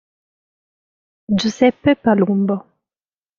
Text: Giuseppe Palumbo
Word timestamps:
Giuseppe 1.37 1.91
Palumbo 2.01 2.55